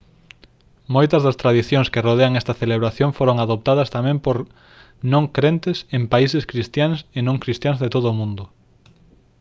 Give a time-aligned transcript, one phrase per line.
[0.95, 4.37] moitas das tradicións que rodean esta celebración foron adoptadas tamén por
[5.13, 8.43] non crentes en países cristiáns e non cristiáns de todo o mundo